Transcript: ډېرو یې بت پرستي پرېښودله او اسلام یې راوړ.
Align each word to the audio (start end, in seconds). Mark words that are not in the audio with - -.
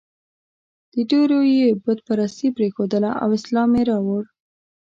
ډېرو 1.09 1.39
یې 1.57 1.67
بت 1.83 1.99
پرستي 2.07 2.47
پرېښودله 2.57 3.11
او 3.23 3.29
اسلام 3.37 3.69
یې 3.77 3.83
راوړ. 3.91 4.23